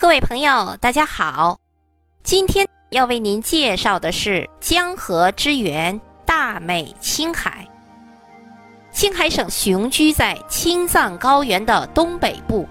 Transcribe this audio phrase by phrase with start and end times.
[0.00, 1.60] 各位朋友，大家好！
[2.22, 7.68] 今天要为您介绍的是江河之源大美青海。
[8.90, 12.66] 青海省雄居在青藏高原的东北部，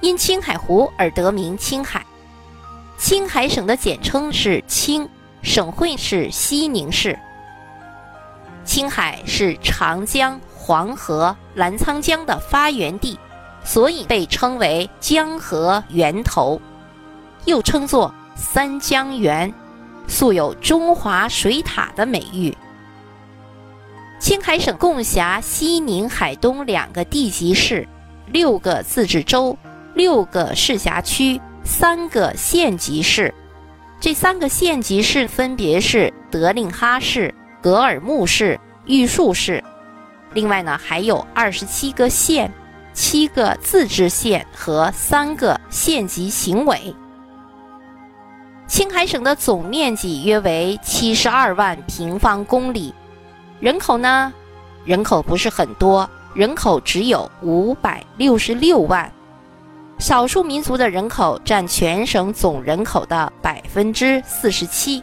[0.00, 2.04] 因青海湖而得名青海。
[2.98, 5.08] 青海省的简称是青，
[5.42, 7.16] 省会是西宁市。
[8.64, 13.16] 青海是长江、黄河、澜沧江的发源地。
[13.66, 16.58] 所以被称为江河源头，
[17.46, 19.52] 又称作三江源，
[20.06, 22.56] 素有“中华水塔”的美誉。
[24.20, 27.86] 青海省共辖西宁、海东两个地级市，
[28.28, 29.58] 六个自治州，
[29.94, 33.34] 六个市辖区，三个县级市。
[34.00, 39.62] 这三个县级市分别是德令哈市、格尔木市、玉树市。
[40.34, 42.50] 另外呢，还有二十七个县。
[42.96, 46.80] 七个自治县和三个县级行委。
[48.66, 52.94] 青海省的总面积约为七十二万平方公里，
[53.60, 54.32] 人口呢，
[54.86, 59.12] 人口不是很多，人口只有五百六十六万，
[59.98, 65.02] 少数民族的人口占全省总人口的百分之四十七。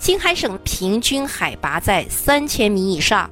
[0.00, 3.30] 青海省平均海拔在三千米以上，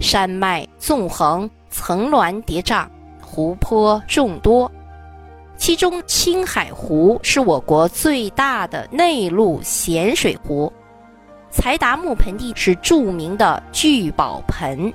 [0.00, 1.48] 山脉纵横。
[1.74, 2.86] 层峦叠嶂，
[3.20, 4.70] 湖泊众多，
[5.56, 10.72] 其中青海湖是我国最大的内陆咸水湖。
[11.50, 14.90] 柴达木盆地是著名的聚宝盆。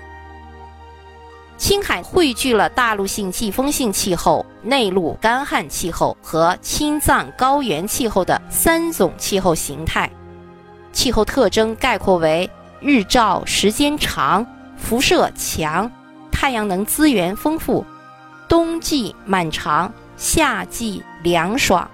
[1.57, 10.09] 青海汇聚了大陆性季风性气候、内陆干旱气候和青藏高原气候的三种气候形态，
[10.93, 15.91] 气候特征概括为日照时间长，辐射强。
[16.39, 17.85] 太阳能资源丰富，
[18.47, 21.85] 冬季漫长，夏季凉爽。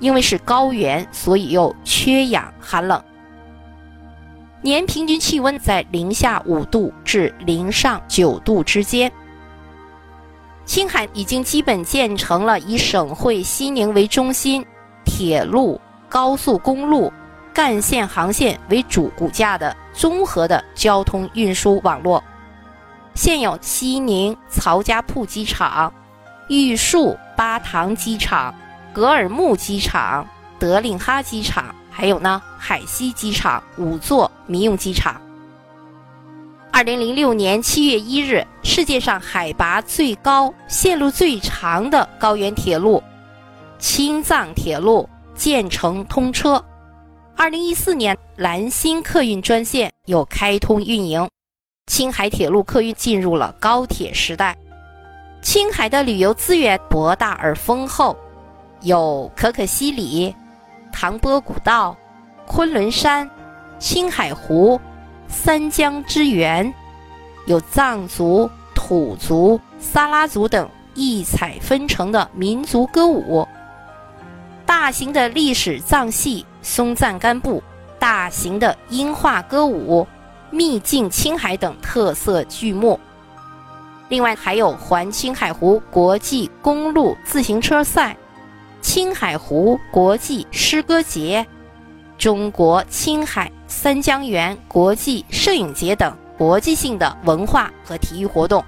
[0.00, 3.02] 因为是高原，所以又缺氧寒冷。
[4.60, 9.10] 年平均气温在零下五度至零上九度之间。
[10.66, 14.62] 青海已经基本建成了以省会西宁为中心，
[15.06, 17.10] 铁路、高速公路、
[17.54, 22.22] 干线航线为主骨架的综合的交通运输网络。
[23.14, 25.92] 现有西宁曹家铺机场、
[26.48, 28.54] 玉树巴塘机场、
[28.92, 30.26] 格尔木机场、
[30.58, 35.20] 德令哈机场，还有呢海西机场五座民用机场。
[36.70, 43.02] 二零零六年七月一日，世界上海拔最高、线路最长的高原铁路——
[43.78, 46.64] 青藏铁路建成通车。
[47.36, 51.28] 二零一四年，兰新客运专线又开通运营。
[51.86, 54.56] 青海铁路客运进入了高铁时代。
[55.42, 58.16] 青海的旅游资源博大而丰厚，
[58.82, 60.34] 有可可西里、
[60.92, 61.96] 唐波古道、
[62.46, 63.28] 昆仑山、
[63.78, 64.80] 青海湖、
[65.26, 66.72] 三江之源，
[67.46, 73.46] 有藏族、土族、撒拉族等异彩纷呈的民族歌舞，
[74.64, 77.60] 大型的历史藏戏松赞干布，
[77.98, 80.06] 大型的音画歌舞。
[80.52, 83.00] 秘境青海等特色剧目，
[84.10, 88.14] 另外还有环青海湖国际公路自行车赛、
[88.82, 91.46] 青海湖国际诗歌节、
[92.18, 98.62] 中国青海三江源国际摄影节等国际性的文化和体育活动。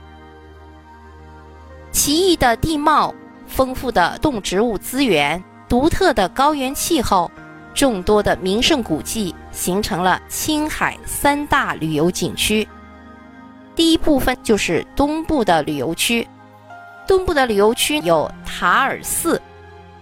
[1.92, 3.14] 奇异的地貌、
[3.46, 7.30] 丰富的动植物资源、独特的高原气候。
[7.74, 12.66] 众多的名胜古迹形成了青海三大旅游景区。
[13.74, 16.26] 第一部分就是东部的旅游区，
[17.08, 19.42] 东部的旅游区有塔尔寺，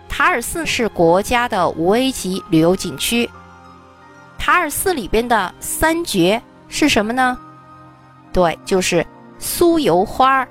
[0.09, 3.29] 塔尔寺是国家的五 A 级旅游景区。
[4.39, 7.39] 塔尔寺里边的三绝是什么呢？
[8.33, 9.07] 对，就是
[9.41, 10.47] 酥油花、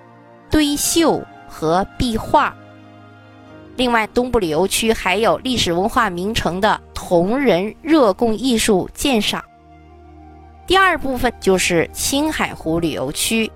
[0.50, 2.56] 堆绣和壁画。
[3.76, 6.80] 另外，东部旅游区还有历史文化名城的
[7.12, 9.44] 铜人热贡艺术鉴赏。
[10.66, 13.52] 第二部分就是青海湖旅游区，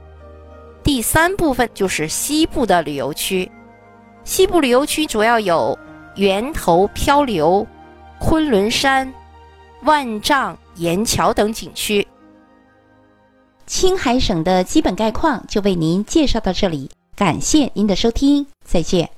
[0.84, 3.50] 第三部分就是西部的旅游区。
[4.26, 5.80] 西部旅游区主要有
[6.18, 7.66] 源头漂流、
[8.20, 9.10] 昆仑山、
[9.84, 12.06] 万丈岩桥等景区。
[13.66, 19.10] 青海省的基本概况就为您介绍到这里，感谢您的收听，再见。